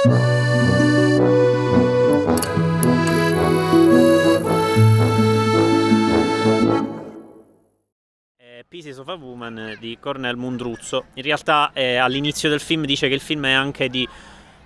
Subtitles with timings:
[0.00, 0.10] Eh,
[8.68, 11.06] Pieces of a Woman di Cornel Mundruzzo.
[11.14, 14.08] In realtà eh, all'inizio del film dice che il film è anche di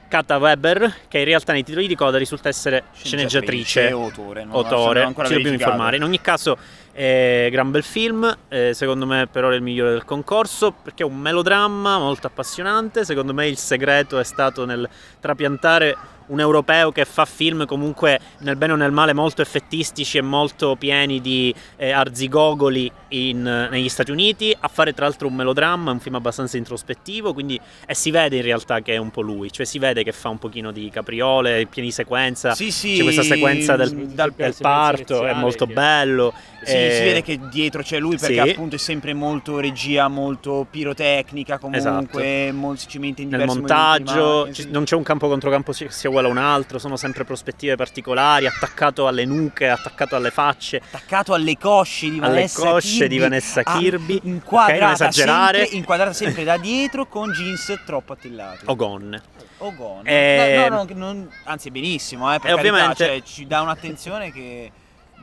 [0.06, 4.44] Kata Weber, che in realtà nei titoli di coda risulta essere sceneggiatrice, e autore.
[4.44, 5.96] non autore, ci dobbiamo informare.
[5.96, 6.58] In ogni caso
[6.92, 11.06] è gran bel film, eh, secondo me però è il migliore del concorso, perché è
[11.06, 14.88] un melodramma molto appassionante, secondo me il segreto è stato nel
[15.18, 15.96] trapiantare
[16.32, 20.76] un europeo che fa film comunque nel bene o nel male molto effettistici e molto
[20.76, 26.00] pieni di eh, arzigogoli in- negli Stati Uniti, a fare tra l'altro un melodramma, un
[26.00, 29.66] film abbastanza introspettivo, quindi e si vede in realtà che è un po' lui, cioè
[29.66, 33.22] si vede che fa un pochino di capriole, pieni di sequenza, Sì, sì, c'è questa
[33.22, 36.32] sequenza del, dal- del parto, è molto bello.
[36.62, 38.50] Sì, eh, si vede che dietro c'è lui perché sì.
[38.50, 44.14] appunto è sempre molto regia, molto pirotecnica comunque, molto, ci mette in nel diversi montaggio
[44.14, 46.78] movimenti ci- di non c'è un campo contro campo che sia uguale a un altro,
[46.78, 52.28] sono sempre prospettive particolari, attaccato alle nuche, attaccato alle facce, attaccato alle cosce di alle
[52.28, 56.56] Vanessa cosce Kirby, di Vanessa ah, Kirby, inquadrata, ok, non esagerare, sempre, inquadrata sempre da
[56.56, 58.64] dietro con jeans troppo attillati.
[58.66, 59.22] O gonne.
[59.58, 60.10] o gonne.
[60.10, 63.60] Eh, No, no, no, non- anzi benissimo eh, per E carità, ovviamente- cioè, ci dà
[63.60, 64.70] un'attenzione che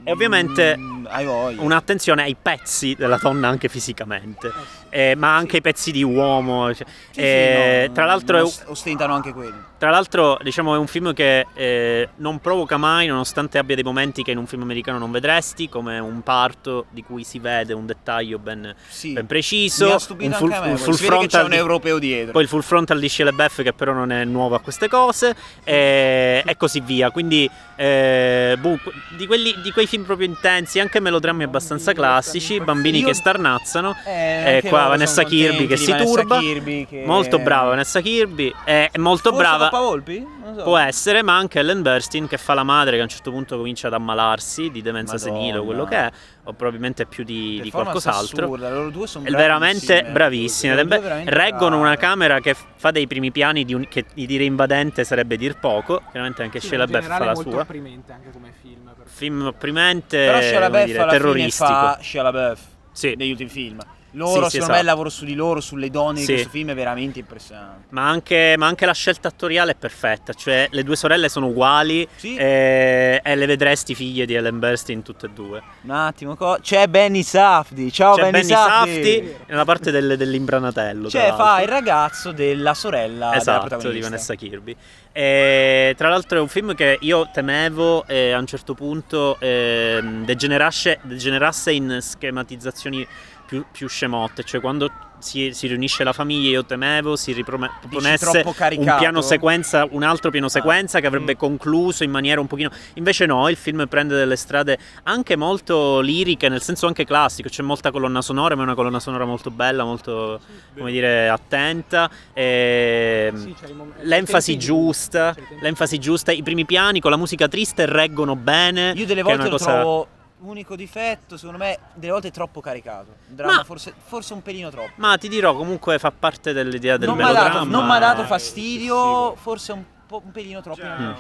[0.03, 4.51] E ovviamente mm, hai voglia Un'attenzione ai pezzi della donna anche fisicamente,
[4.89, 6.73] eh, ma anche ai pezzi di uomo.
[6.73, 10.73] cioè, Sì, sì, eh, no, tra l'altro è- os- ostentano anche quelli Tra l'altro, diciamo,
[10.75, 14.45] è un film che eh, non provoca mai, nonostante abbia dei momenti che in un
[14.47, 19.13] film americano non vedresti, come un parto di cui si vede un dettaglio ben, sì.
[19.13, 19.97] ben preciso.
[20.17, 22.47] mi un full, anche me un full che c'è frontal un europeo dietro poi il
[22.47, 26.57] full frontal di Shia LaBeouf che però non è nuovo a queste cose e, e
[26.57, 28.77] così via quindi eh, boh,
[29.15, 33.95] di, quelli- di quei film proprio intensi anche melodrammi abbastanza classici bambini Io- che starnazzano
[34.05, 36.39] Eh, Eh, qua Vanessa Kirby che si Vanessa turba.
[36.39, 40.25] Kirby che- molto brava Vanessa Kirby è, molto Forse brava Coppa Volpi?
[40.55, 40.63] So.
[40.63, 43.55] Può essere, ma anche Ellen Burstyn che fa la madre che a un certo punto
[43.57, 45.33] comincia ad ammalarsi di demenza Madonna.
[45.35, 46.11] senile o quello che è,
[46.49, 48.45] o probabilmente più di, di qualcos'altro.
[48.45, 50.11] assurda, loro due sono È veramente bravissime.
[50.11, 50.75] bravissime.
[50.75, 51.81] Loro due veramente reggono brave.
[51.81, 55.57] una camera che fa dei primi piani di un- che di dire invadente sarebbe dir
[55.59, 56.01] poco.
[56.11, 57.61] Chiaramente anche Sì, Shia in LaBeouf fa la sua.
[57.61, 58.91] opprimente anche come film.
[58.95, 61.65] per- Film opprimente, Però LaBeouf dire, alla fine terroristico.
[61.69, 62.59] fa Shia LaBeouf
[62.91, 63.13] Sì.
[63.15, 63.77] negli ultimi film.
[64.13, 64.79] Loro, Sì, sì, secondo me, esatto.
[64.79, 66.25] il lavoro su di loro, sulle donne Sì.
[66.25, 67.85] di questo film è veramente impressionante.
[67.89, 72.07] Ma anche, ma anche la scelta attoriale è perfetta, cioè le due sorelle sono uguali
[72.15, 72.35] Sì.
[72.35, 75.61] e, e le vedresti figlie di Ellen Burstyn tutte e due.
[75.81, 77.91] Un attimo, co- c'è Benny Safdie.
[77.91, 81.09] Ciao C'è Benny, Benny Safdie nella parte del- dell'imbranatello.
[81.09, 83.91] Cioè, fa il ragazzo della sorella della Esatto, protagonista.
[83.93, 84.75] di Vanessa Kirby.
[85.11, 90.23] E, tra l'altro è un film che io temevo e a un certo punto ehm,
[90.23, 93.05] degenerasse, degenerasse in schematizzazioni
[93.49, 98.95] più, più scemotte, cioè quando si, si riunisce la famiglia io temevo si riproponesse un
[98.97, 101.37] piano sequenza, un altro piano sequenza che avrebbe Mm.
[101.37, 102.69] concluso in maniera un pochino...
[102.93, 107.63] Invece no, il film prende delle strade anche molto liriche, nel senso anche classico, c'è
[107.63, 110.39] molta colonna sonora, ma è una colonna sonora molto bella, molto,
[110.77, 112.09] come dire, attenta.
[112.33, 113.31] E...
[113.35, 118.35] Sì, il mom- L'enfasi giusta, l'enfasi giusta, i primi piani con la musica triste reggono
[118.35, 118.93] bene.
[118.95, 120.07] Io delle volte lo cosa- trovo
[120.41, 123.15] unico difetto, secondo me, delle volte è troppo caricato.
[123.27, 124.91] Dramma Ma- forse, forse un pelino troppo.
[124.95, 127.53] Ma ti dirò, comunque fa parte dell'idea del non mi ha melodramma.
[127.53, 128.25] dato, non m'ha dato eh.
[128.25, 130.81] fastidio, forse un, po', un pelino troppo.
[130.81, 130.99] Ciao.
[130.99, 131.15] in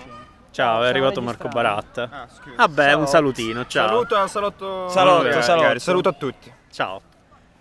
[0.51, 1.25] Ciao, è Ciao, arrivato registravamo.
[1.25, 2.09] Marco Baratta.
[2.11, 2.55] Ah, scusa.
[2.55, 2.99] Vabbè, Ciao.
[2.99, 3.87] un salutino, ciao.
[3.87, 4.89] Saluto, salotto.
[4.89, 5.79] Salotto, Magari, salotto.
[5.79, 6.53] Saluto a tutti.
[6.71, 7.01] Ciao.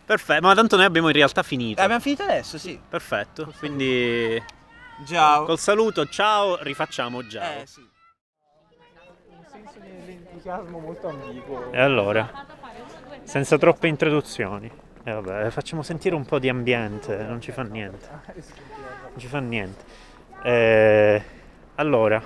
[0.06, 1.80] Perfetto, ma tanto noi abbiamo in realtà finito.
[1.80, 2.80] Eh, abbiamo finito adesso, sì.
[2.88, 4.42] Perfetto, quindi
[5.06, 5.44] Ciao.
[5.44, 7.60] col saluto, ciao, rifacciamo già.
[7.60, 7.80] Eh, sì.
[7.80, 11.72] Un senso di di entusiasmo molto ambiguo.
[11.72, 12.46] E allora,
[13.24, 14.70] senza troppe introduzioni.
[15.02, 18.08] E vabbè, facciamo sentire un po' di ambiente, non ci fa niente.
[18.08, 19.84] Non ci fa niente.
[20.42, 21.22] Eh,
[21.74, 22.22] allora,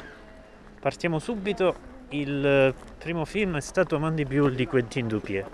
[0.81, 1.91] partiamo subito.
[2.11, 5.49] Il primo film è stato Mandibule di Quentin Dupieux.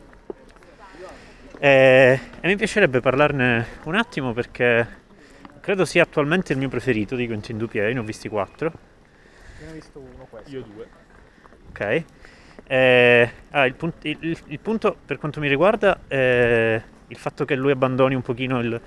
[1.61, 4.87] Eh, e mi piacerebbe parlarne un attimo perché
[5.61, 7.87] credo sia attualmente il mio preferito di Quentin Dupieux.
[7.89, 8.73] Io ne ho visti quattro.
[9.61, 10.51] Ne ho visto uno questo.
[10.51, 10.89] Io due.
[11.69, 12.05] Ok.
[12.71, 17.55] Eh, ah, il, punt- il- il- punto per quanto mi riguarda è il fatto che
[17.57, 18.79] lui abbandoni un pochino il,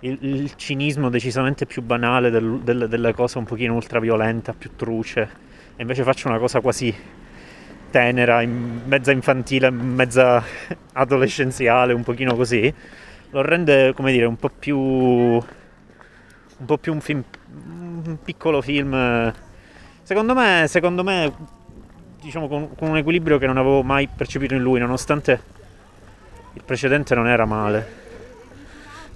[0.00, 5.28] il- cinismo decisamente più banale del- del- della cosa un pochino ultraviolenta, più truce,
[5.76, 6.94] e invece faccia una cosa quasi
[7.90, 10.42] tenera, in- mezza infantile, mezza
[10.94, 12.72] adolescenziale, un pochino così,
[13.30, 17.22] lo rende, come dire, un po' più un po' più un film
[18.06, 18.94] un piccolo film.
[18.94, 19.32] Eh,
[20.02, 21.32] secondo me secondo me
[22.24, 25.42] diciamo con, con un equilibrio che non avevo mai percepito in lui nonostante
[26.54, 28.02] il precedente non era male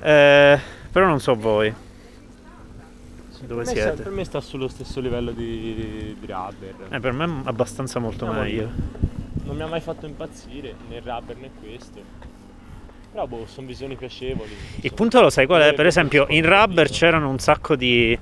[0.00, 0.58] Eh,
[0.92, 1.72] però non so voi
[3.40, 4.02] Dove per, me siete?
[4.02, 6.74] per me sta sullo stesso livello di, di Rubber.
[6.90, 8.68] Eh, per me è abbastanza molto No, meglio.
[9.44, 12.00] Non mi ha mai fatto impazzire né Rubber né questo.
[13.12, 14.50] Però boh, sono visioni piacevoli.
[14.80, 15.72] Il punto lo sai qual è?
[15.72, 18.18] Per esempio, in Rubber c'erano un sacco di,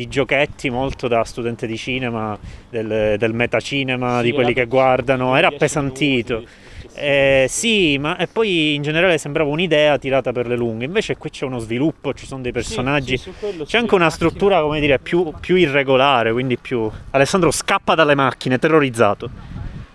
[0.00, 2.38] di giochetti molto da studente di cinema,
[2.70, 6.34] del, del metacinema, Sì, di quelli che guardano, era 10 appesantito.
[6.36, 6.52] minuti.
[6.94, 10.86] Eh, sì, ma e poi in generale sembrava un'idea tirata per le lunghe.
[10.86, 13.18] Invece qui c'è uno sviluppo, ci sono dei personaggi.
[13.18, 16.90] Sì, sì, quello C'è anche una struttura, come dire, più, più irregolare, quindi più...
[17.10, 19.28] Alessandro scappa dalle macchine, terrorizzato.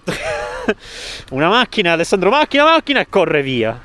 [1.31, 3.81] una macchina, Alessandro macchina, macchina e corre via.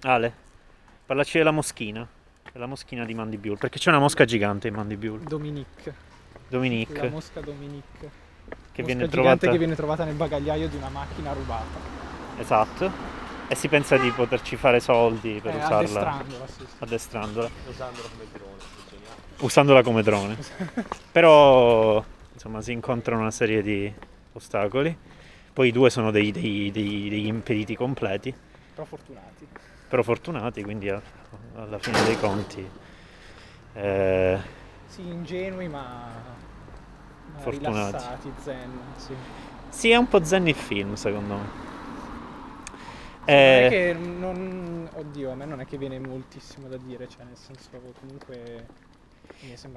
[0.00, 0.32] Ale,
[1.04, 2.06] parlaci della moschina.
[2.54, 5.24] Della moschina di Mandibulle, perché c'è una mosca gigante in Mandibulle.
[5.24, 5.92] Dominique.
[6.32, 8.10] La Dominique, mosca Dominique.
[8.70, 9.50] che Mosca viene gigante trovata...
[9.50, 11.80] che viene trovata nel bagagliaio di una macchina rubata.
[12.38, 12.92] Esatto.
[13.48, 16.66] E si pensa di poterci fare soldi per Eh, usarla, addestrandola, sì, sì.
[16.78, 18.62] addestrandola, Usandola come drone,
[19.36, 20.36] è usandola come drone.
[21.10, 22.04] Però,
[22.34, 23.92] insomma, si incontrano una serie di
[24.32, 24.96] ostacoli.
[25.52, 28.32] Poi i due sono dei, dei- dei- degli impediti completi,
[28.74, 29.44] Però fortunati.
[29.88, 31.02] Però fortunati, quindi a-
[31.54, 32.68] alla fine dei conti...
[33.74, 34.38] eh,
[34.86, 36.38] Sì, ingenui ma,
[37.26, 37.44] ma Fortunati.
[37.48, 38.94] rilassati, zen.
[38.96, 39.16] Sì.
[39.68, 41.62] sì, è un po' zen il film, secondo me.
[43.26, 44.88] Sì, non è Eh, che non...
[44.92, 48.70] Oddio, a me non è che viene moltissimo da dire, cioè nel senso comunque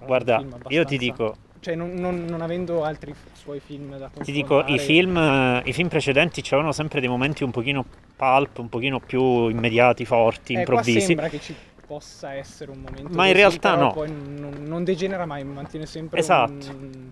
[0.06, 0.56] Guarda, film io
[0.86, 4.78] ti abbastanza- dico, Cioè non, non- non avendo altri suoi film da Ti dico, i
[4.78, 7.84] confrontare- film, i film precedenti avevano sempre dei momenti un pochino
[8.16, 11.02] pulp, un pochino più immediati, forti, Eh, improvvisi.
[11.02, 11.56] sembra che ci
[11.86, 13.92] possa essere un momento Ma in realtà no.
[13.92, 16.52] poi non, non degenera mai, mantiene sempre Esatto.
[16.70, 17.10] un...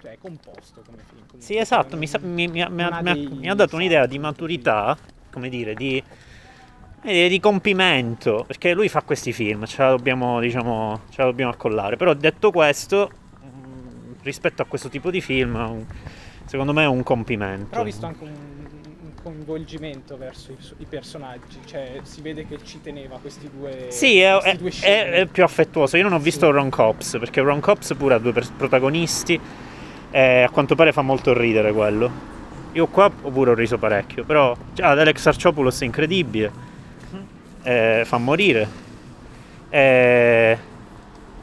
[0.00, 1.20] Cioè è composto come film.
[1.26, 4.06] comunque, Sì, esatto, mi, sa- mi- mi ha- mi ha- dei mi ha dato un'idea
[4.06, 4.96] di maturità,
[5.30, 6.02] come dire, di,
[7.02, 11.50] eh, di compimento, perché lui fa questi film, ce la dobbiamo, diciamo, ce la dobbiamo
[11.50, 11.96] accollare.
[11.96, 13.10] Però detto questo,
[13.40, 15.84] mh, rispetto a questo tipo di film,
[16.44, 17.66] secondo me è un compimento.
[17.70, 18.30] Però ho visto anche un,
[19.22, 24.32] coinvolgimento verso i, i personaggi, cioè si vede che ci teneva questi due Sì, è,
[24.58, 25.96] questi è- due è- è più affettuoso.
[25.96, 26.52] Io non ho visto Sì.
[26.52, 29.38] Ron Cops, perché Ron Cops pure ha due pers- protagonisti
[30.10, 32.10] e a quanto pare fa molto ridere quello.
[32.72, 36.50] Io qua pure ho riso parecchio, però cioè, ad Alex Arciopoulos è incredibile,
[37.62, 38.68] eh, fa morire.
[39.68, 40.58] Eh,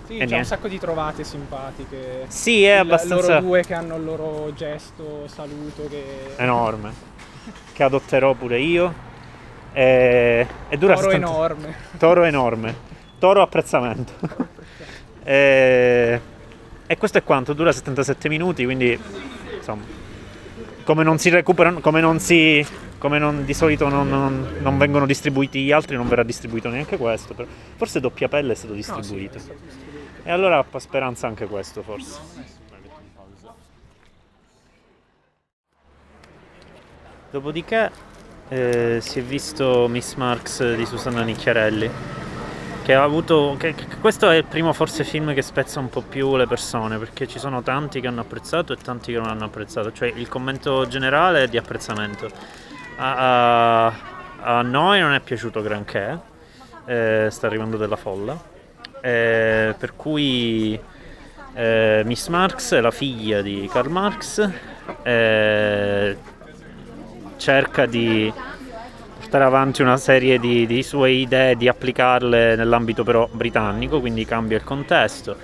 [0.06, 0.44] Sì, c'è un niente.
[0.48, 2.26] sacco di trovate simpatiche.
[2.28, 6.34] sì, è abbastanza Loro due che hanno il loro gesto, saluto che...
[6.38, 6.92] enorme,
[7.74, 9.08] che adotterò pure io.
[9.72, 11.76] Eh, e dura Toro 70 enorme.
[11.98, 12.76] Toro enorme.
[13.20, 14.14] Toro apprezzamento.
[15.24, 16.22] e...
[16.88, 19.00] e questo è quanto, dura 77 minuti, quindi
[19.56, 19.84] insomma,
[20.90, 22.66] come non si recuperano, come non si
[22.98, 26.98] come non, di solito non, non- non vengono distribuiti gli altri, non verrà distribuito neanche
[26.98, 27.36] questo.
[27.36, 29.38] però forse doppia pelle è stato No, sì, distribuito.
[29.38, 30.28] è stato distribuito.
[30.28, 32.20] E allora fa speranza anche questo, forse.
[37.30, 37.92] Dopodiché
[38.48, 41.88] eh, si è visto Miss Marx di Susanna Nicchiarelli.
[42.90, 43.56] Che ha avuto.
[43.60, 46.98] che- che- questo è il primo forse film che spezza un po' più le persone,
[46.98, 49.92] perché ci sono tanti che hanno apprezzato e tanti che non hanno apprezzato.
[49.94, 52.28] Cioè il commento generale è di apprezzamento.
[52.98, 53.94] A, a-
[54.42, 56.20] a noi non è piaciuto granché.
[56.86, 58.36] eh, sta arrivando della folla.
[59.02, 60.80] Eh, per cui
[61.54, 64.50] eh, Miss Marx è la figlia di Karl Marx.
[65.04, 66.18] eh,
[67.38, 68.34] cerca di
[69.30, 74.58] portare avanti una serie di, di sue idee, di applicarle nell'ambito però britannico, quindi cambia
[74.58, 75.36] il contesto.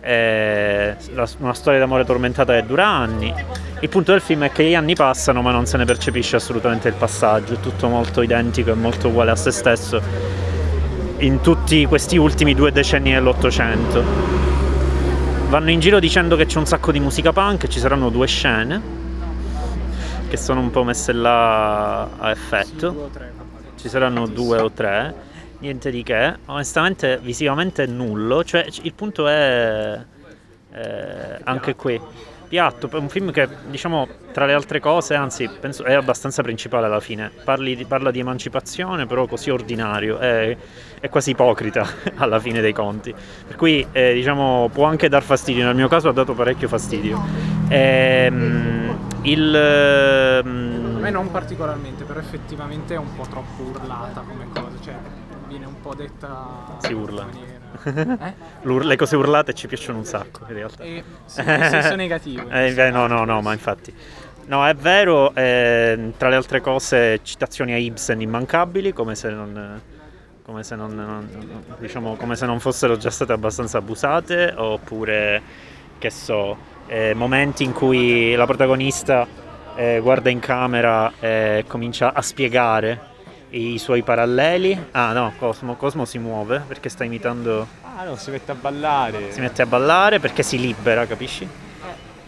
[0.00, 3.34] È la- una storia d'amore tormentata che dura anni.
[3.80, 6.88] Il punto del film è che gli anni passano ma non se ne percepisce assolutamente
[6.88, 10.00] il passaggio, è tutto molto identico e molto uguale a se stesso
[11.18, 14.02] in tutti questi ultimi due decenni dell'Ottocento.
[15.50, 19.03] Vanno in giro dicendo che c'è un sacco di musica punk, ci saranno due scene
[20.34, 23.08] che sono un po' messe là a effetto.
[23.76, 25.14] Ci saranno due o tre,
[25.60, 26.34] niente di che.
[26.46, 28.42] Onestamente, visivamente nullo.
[28.42, 29.96] Cioè, il punto è
[30.72, 32.00] eh, anche qui.
[32.48, 37.00] Piatto, un film che diciamo tra le altre cose, anzi, penso è abbastanza principale alla
[37.00, 37.30] fine.
[37.44, 40.56] Parli di- parla di emancipazione, però così ordinario, è,
[40.98, 41.86] è quasi ipocrita
[42.16, 43.14] alla fine dei conti.
[43.46, 45.64] Per cui eh, diciamo può anche dar fastidio.
[45.64, 47.22] Nel mio caso ha dato parecchio fastidio.
[47.68, 54.46] Ehm, il A ehm, me non particolarmente, però effettivamente è un po' troppo urlata come
[54.52, 54.96] cosa, cioè
[55.48, 57.22] viene un po' detta Si urla.
[57.22, 57.62] in maniera-
[58.62, 58.84] Eh?
[58.84, 60.82] Le cose urlate ci piacciono un sacco in realtà.
[60.84, 62.48] E, sì, in senso negativo.
[62.50, 63.92] Eh, beh, no, no, no, ma infatti.
[64.46, 69.80] No, è vero, eh, tra le altre cose, citazioni a Ibsen immancabili, come se non,
[70.44, 71.28] come se non, non,
[71.78, 75.42] diciamo, come se non fossero già state abbastanza abusate, oppure
[75.96, 79.26] che so, eh, momenti in cui la protagonista
[79.76, 83.12] eh, guarda in camera e comincia a spiegare
[83.50, 84.86] i suoi paralleli.
[84.92, 87.66] Ah no, Cosmo, Cosmo si muove perché sta imitando...
[87.82, 89.32] Ah no, si mette a ballare.
[89.32, 91.48] Si mette a ballare perché si libera, capisci?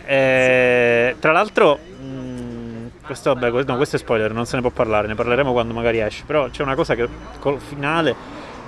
[0.05, 5.09] Eh, tra l'altro, mh, questo, vabbè, no, questo è spoiler, non se ne può parlare,
[5.09, 6.23] ne parleremo quando magari esce.
[6.25, 7.09] Però c'è una cosa che
[7.41, 8.15] col finale,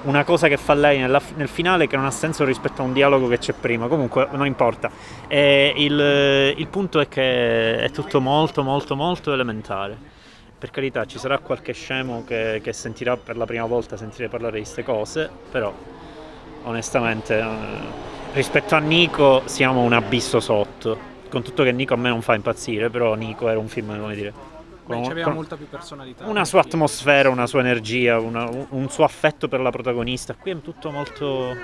[0.02, 2.92] una cosa che fa lei nella, nel finale che non ha senso rispetto a un
[2.92, 3.88] dialogo che c'è prima.
[3.88, 4.90] Comunque, non importa.
[5.28, 9.96] Il, il punto è che è tutto molto, molto, molto elementare.
[10.58, 14.54] Per carità, ci sarà qualche scemo che, che sentirà per la prima volta sentire parlare
[14.54, 15.72] di queste cose, però
[16.64, 17.46] onestamente eh,
[18.32, 22.34] rispetto a Nico siamo un abisso sotto con tutto che Nico a me non fa
[22.34, 24.32] impazzire, però Nico era un film, come dire,
[24.88, 26.24] Beh, c'aveva molta più personalità.
[26.26, 30.34] Una sua atmosfera, una sua energia, una, un suo affetto per la protagonista.
[30.34, 31.54] Qui è tutto molto...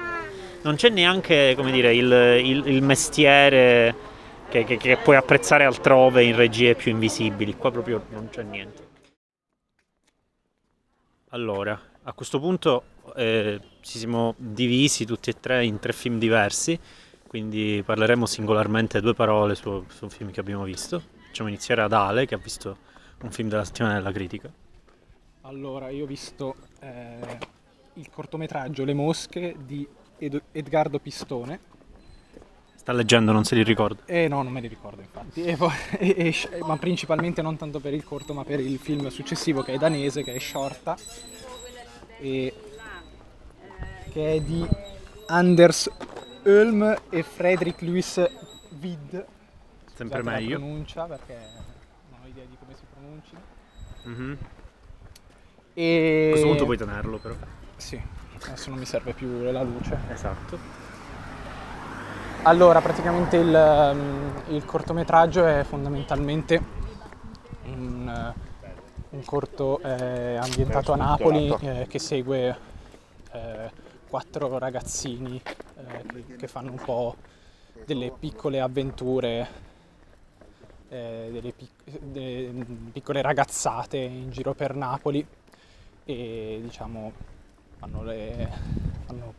[0.62, 2.11] Non c'è neanche, come dire, il,
[2.45, 3.95] il, il mestiere
[4.49, 7.57] che, che, che, puoi apprezzare altrove in regie più invisibili.
[7.57, 8.83] Qua proprio non c'è niente.
[11.31, 12.85] Allora, a questo punto
[13.16, 16.78] eh, ci siamo divisi tutti e tre in tre film diversi
[17.35, 21.02] quindi parleremo singolarmente due parole su, su un film che abbiamo visto.
[21.26, 22.76] Facciamo iniziare ad Ale che ha visto
[23.25, 24.50] un film della settimana della critica.
[25.43, 27.38] Allora, io ho visto eh,
[27.95, 29.87] il cortometraggio Le mosche di
[30.19, 31.73] Ed- Edgardo Pistone.
[32.75, 34.02] Sta leggendo, non se li ricorda?
[34.04, 35.43] Eh no, non me li ricordo infatti.
[35.43, 39.09] E poi, e, e, ma principalmente non tanto per il corto, ma per il film
[39.09, 40.97] successivo che è danese, che è Shorta.
[42.19, 42.54] E
[44.11, 44.66] che è di
[45.26, 45.90] Anders
[46.45, 48.31] Ulm e Frederick Louis
[48.69, 49.26] Vid.
[49.95, 50.50] Sempre meglio.
[50.50, 51.73] La pronuncia perché
[52.34, 53.36] idea di come si pronunci.
[54.08, 54.34] Mm-hmm.
[55.74, 56.26] E...
[56.26, 57.34] A questo punto puoi tenerlo però.
[57.76, 58.00] Sì,
[58.42, 59.98] adesso non mi serve più la luce.
[60.08, 60.82] Esatto.
[62.42, 66.60] Allora, praticamente il, um, il cortometraggio è fondamentalmente
[67.64, 68.34] un,
[69.10, 72.58] un corto eh, ambientato a Napoli eh, che segue
[73.32, 73.70] eh,
[74.08, 77.16] quattro ragazzini eh, che, che, fanno un po'
[77.86, 79.48] delle piccole avventure,
[80.94, 85.26] eh, delle, pic- delle, piccole ragazzate in giro per Napoli
[86.04, 87.12] e diciamo
[87.78, 88.48] fanno le,
[89.04, 89.34] fanno,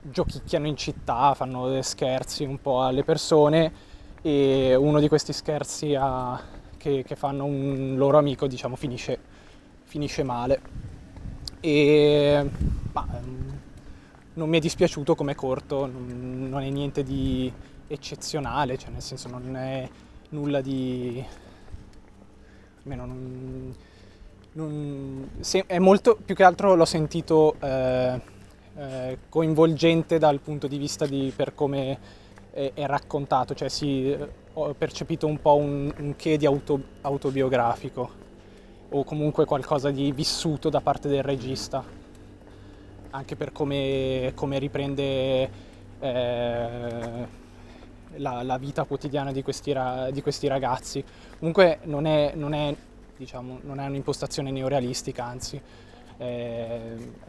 [0.00, 6.40] giochicchiano in città, fanno scherzi un po' alle persone e uno di questi scherzi a,
[6.78, 9.18] che, che, fanno un loro amico diciamo finisce,
[9.82, 10.60] finisce male.
[11.60, 12.50] E
[12.92, 13.60] ma, ehm,
[14.34, 17.52] non mi è dispiaciuto come corto, non, non è niente di
[17.86, 19.88] eccezionale, cioè nel senso non è
[20.34, 21.24] nulla di...
[22.82, 23.74] almeno non...
[24.52, 28.20] non se, è molto, più che altro l'ho sentito eh,
[28.76, 31.98] eh, coinvolgente dal punto di vista di per come
[32.50, 34.16] è, è raccontato, cioè sì,
[34.52, 38.22] ho percepito un po' un, un che di auto, autobiografico
[38.90, 42.02] o comunque qualcosa di vissuto da parte del regista
[43.14, 45.50] anche per come, come riprende
[46.00, 47.26] eh,
[48.16, 51.04] la, la, vita quotidiana di questi, ra, di questi ragazzi.
[51.38, 52.74] Comunque non è, non, è,
[53.16, 55.60] diciamo, non è, un'impostazione neorealistica, anzi
[56.16, 56.80] è,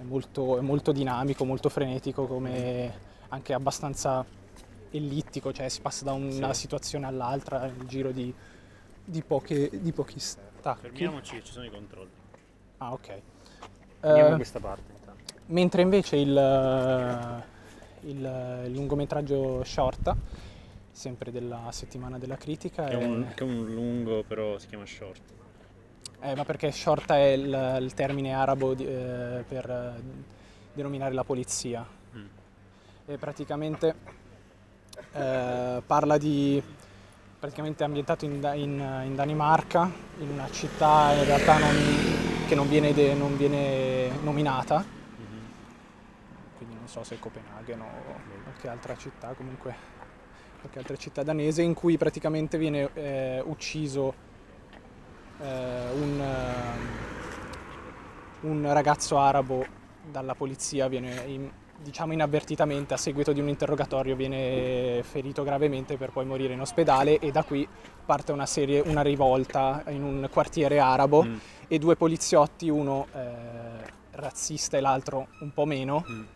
[0.01, 4.25] molto, è molto dinamico, molto frenetico, come anche abbastanza
[4.91, 6.61] ellittico, cioè si passa da una sì.
[6.61, 8.33] situazione all'altra nel giro di,
[9.03, 10.81] di, poche, di pochi stacchi.
[10.81, 12.09] Fermiamoci ci sono i controlli.
[12.77, 13.21] Ah ok.
[14.01, 14.93] Andiamo uh, questa parte.
[15.47, 17.43] Mentre invece il,
[18.01, 20.15] il, il lungometraggio short,
[20.95, 24.85] sempre della settimana della critica, che è, un, che è un lungo però si chiama
[24.85, 25.21] short.
[26.21, 30.01] Eh, ma perché short è il, il termine arabo di, eh, per eh,
[30.73, 31.85] denominare la polizia.
[32.15, 32.25] Mm.
[33.07, 33.95] E praticamente
[35.11, 36.63] eh, parla di
[37.37, 42.93] praticamente ambientato in, in, in, Danimarca, in una città in realtà non, che non viene,
[42.93, 44.83] de, non viene nominata,
[46.85, 47.85] non so se Copenaghen o
[48.43, 49.94] qualche altra città, comunque
[50.59, 54.13] qualche altra città danese, in cui praticamente viene eh, ucciso
[55.41, 56.23] eh, un,
[58.41, 59.65] uh, un, ragazzo arabo
[60.09, 61.49] dalla polizia, viene in,
[61.81, 67.19] diciamo inavvertitamente a seguito di un interrogatorio viene ferito gravemente per poi morire in ospedale
[67.19, 67.67] e da qui
[68.05, 71.35] parte una serie, una rivolta in un quartiere arabo mm.
[71.67, 76.34] e due poliziotti, uno eh, razzista e l'altro un po' meno, mm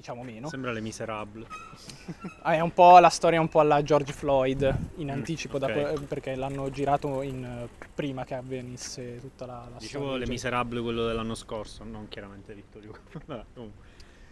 [0.00, 0.48] diciamo meno.
[0.48, 1.46] Sembra Le Miserable.
[2.42, 4.62] Ah, è un po' la storia un po' alla George Floyd
[4.96, 5.60] in Mm, anticipo ok.
[5.62, 10.24] da que- perché l'hanno girato in, eh, prima che avvenisse tutta la, la Dicevo storia.
[10.24, 12.98] Le Miserable quello dell'anno scorso, non chiaramente Vittor Hugo.
[13.26, 13.84] Vabbè, comunque,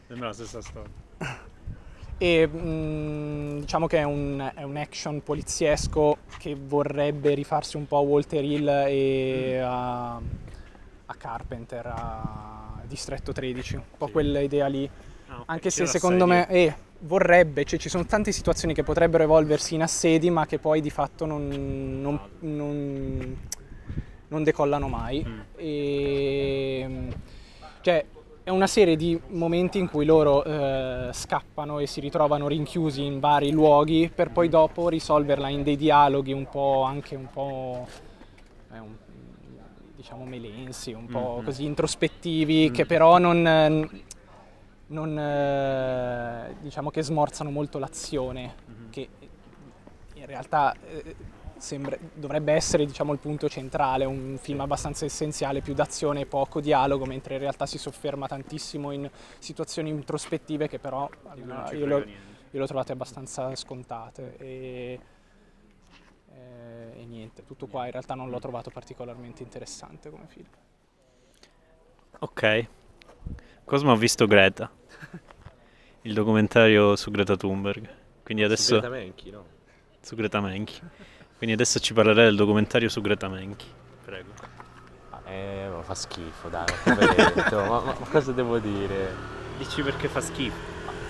[0.06, 0.90] sembra la stessa storia.
[2.20, 7.98] E mh, diciamo che è un, è un action poliziesco che vorrebbe rifarsi un po'
[7.98, 14.12] a Walter Hill e a, a Carpenter, a Distretto 13, un po' Sì.
[14.12, 14.90] quella idea lì.
[15.28, 19.22] Ah, ok, Anche se secondo me eh, vorrebbe, cioè ci sono tante situazioni che potrebbero
[19.22, 21.48] evolversi in assedi ma che poi di fatto non,
[22.00, 23.36] non- non-
[24.28, 25.24] non decollano mai.
[25.26, 25.40] Mm.
[25.56, 27.08] E,
[27.82, 28.04] cioè,
[28.42, 33.20] è una serie di momenti in cui loro eh, scappano e si ritrovano rinchiusi in
[33.20, 37.86] vari luoghi per poi dopo risolverla in dei dialoghi un po' anche un po'
[38.72, 38.96] eh, un-
[39.94, 41.44] diciamo melensi, un po' Mhm.
[41.44, 42.72] così introspettivi Mm.
[42.72, 43.88] che però non,
[44.88, 48.90] non, eh, diciamo che smorzano molto l'azione Mhm.
[48.90, 49.08] che
[50.14, 51.14] in realtà eh,
[51.58, 56.60] sembra- dovrebbe essere diciamo, il punto centrale, un film abbastanza essenziale, più d'azione e poco
[56.60, 61.86] dialogo, mentre in realtà si sofferma tantissimo in situazioni introspettive che però almeno io, frega
[61.86, 62.32] le ho- niente.
[62.50, 65.00] io le ho trovate abbastanza scontate e,
[66.32, 70.46] e- e niente, tutto qua in realtà non l'ho trovato particolarmente interessante come film.
[72.20, 72.66] Ok.
[73.64, 74.70] Cosmo ha visto Greta.
[76.02, 77.88] Il documentario su Greta Thunberg.
[78.22, 78.78] Quindi adesso...
[78.78, 79.44] Greta Menchi, no?
[80.00, 80.80] su Greta Menchi.
[81.36, 83.66] Quindi adesso ci parlerei del documentario su Greta Menchi.
[84.04, 84.30] Prego.
[85.26, 89.12] Eh, ma fa schifo, dai, ma ma, cosa devo dire?
[89.58, 90.56] Dici perché fa schifo.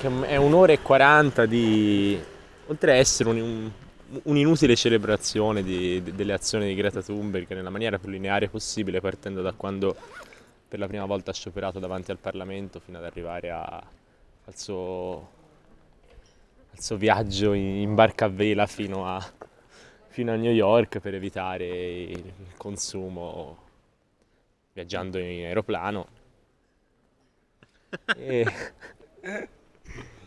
[0.01, 2.21] Che è un'ora e 40 di...
[2.67, 3.41] Oltre a essere un-
[4.11, 9.01] un- un'inutile celebrazione di- de- delle azioni di Greta Thunberg nella maniera più lineare possibile,
[9.01, 9.95] partendo da quando
[10.69, 13.67] per la prima volta ha scioperato davanti al Parlamento fino ad arrivare a-
[14.45, 15.29] al, suo,
[16.73, 19.33] al suo viaggio in, in barca a vela fino a,
[20.09, 23.59] fino a New York per evitare il consumo
[24.73, 26.07] viaggiando in aeroplano.
[28.17, 28.45] E...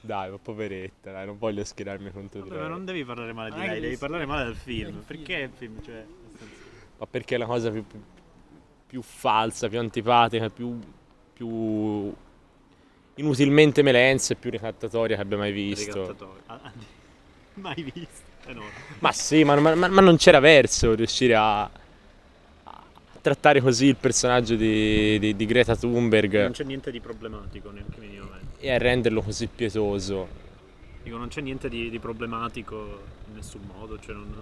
[0.03, 2.67] Dai, ma poveretta, dai, non voglio schierarmi contro di ma lei.
[2.67, 5.03] non devi parlare male di Non hai lei, devi parlare male del film.
[5.05, 5.93] Perché il film, cioè...
[5.93, 6.55] nel senso-
[6.97, 7.85] Ma perché è la cosa più,
[8.91, 10.77] più- falsa, più antipatica, più,
[11.33, 12.13] più
[13.15, 16.15] inutilmente melenza e più ricattatoria che abbia mai visto.
[16.47, 16.71] Ah, ah,
[17.55, 18.29] Mai visto.
[18.47, 18.63] Eh no.
[18.99, 21.69] Ma sì, ma, ma- ma non c'era verso riuscire a, a
[23.21, 27.97] trattare così il personaggio di, di- di Greta Thunberg Non c'è niente di problematico neanche
[27.99, 28.59] minimamente.
[28.59, 30.27] e a renderlo così pietoso.
[31.03, 33.97] Dico, non c'è niente di, di problematico in nessun modo.
[33.99, 34.33] Cioè, non,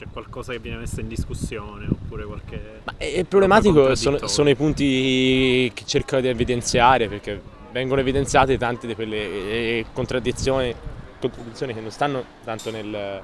[0.00, 2.80] c'è qualcosa che viene messo in discussione oppure qualche...
[2.84, 7.38] Ma è problematico sono, sono i punti che cerco di evidenziare perché
[7.70, 10.74] vengono evidenziate tante di quelle eh, contraddizioni,
[11.20, 13.22] contraddizioni che non stanno tanto nel,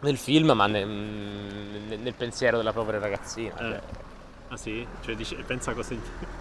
[0.00, 3.54] nel film ma nel, nel- nel pensiero della povera ragazzina.
[3.54, 3.58] Eh.
[3.58, 3.80] cioè.
[4.48, 4.84] Ah sì?
[5.02, 5.94] Cioè, dici, pensa cosa...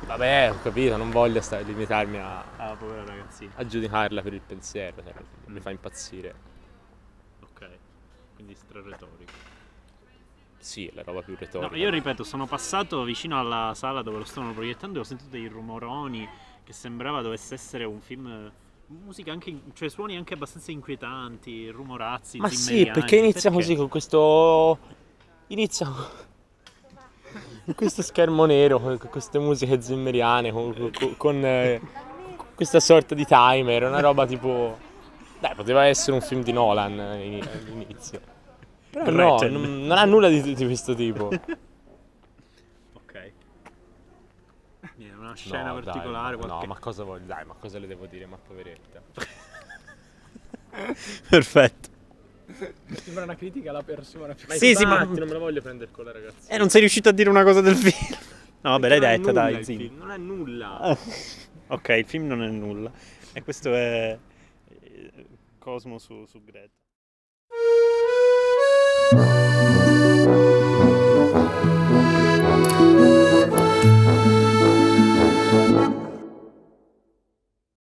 [0.07, 2.43] Vabbè, ho capito, non voglio stare, limitarmi a,
[2.79, 3.51] povera ragazzina.
[3.57, 5.13] a giudicarla per il pensiero, cioè,
[5.45, 6.55] mi fa impazzire.
[8.37, 9.31] Quindi stra-retorico.
[10.59, 11.71] Sì, è la roba più retorica.
[11.71, 15.29] No, io ripeto, sono passato vicino alla sala dove lo stavano proiettando e ho sentito
[15.31, 16.27] dei rumoroni
[16.63, 18.51] che sembrava dovesse essere un film.
[18.87, 22.37] Musica anche, cioè suoni anche abbastanza inquietanti, rumorazzi.
[22.37, 23.65] Ma sì, perché inizia Perché?
[23.65, 24.77] così con questo.
[25.47, 25.87] Inizia
[27.65, 31.81] con questo schermo nero, con queste musiche zimmeriane, con, con- con, eh,
[32.35, 34.85] con questa sorta di timer, una roba tipo.
[35.39, 38.21] Dai, poteva essere un film di Nolan eh, in- all'inizio.
[38.89, 39.61] Però no, Gretchen.
[39.61, 41.29] non, non ha nulla di, di questo tipo.
[42.93, 43.31] Ok.
[44.95, 46.35] Niente, una scena No, dai, particolare.
[46.35, 46.67] no, qualche...
[46.67, 47.25] ma cosa voglio?
[47.25, 48.25] Dai, ma cosa le devo dire?
[48.25, 49.01] Ma poveretta.
[51.29, 51.89] Perfetto.
[53.03, 56.05] Sembra una critica alla persona più Sì, sì, ma- non me la voglio prendere con
[56.05, 56.51] la ragazza.
[56.53, 58.17] E non sei riuscito a dire una cosa del film.
[58.59, 59.79] No, vabbè, l'hai detta, dai, il zitto.
[59.79, 60.97] film, Non è nulla.
[61.67, 62.91] Ok, il film non è nulla.
[63.31, 64.19] E questo è eh,
[65.67, 66.79] Cosmo su, su Greta.